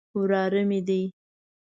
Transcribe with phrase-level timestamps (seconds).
[0.17, 1.01] وراره مې دی.